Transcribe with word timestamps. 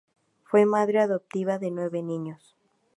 Fue 0.45 0.65
madre 0.65 0.99
adoptiva 0.99 1.59
de 1.59 1.69
nueve 1.69 2.01
niños. 2.01 2.55